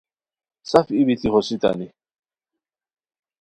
[0.71, 1.87] سف ای بیتی ہوسیتانی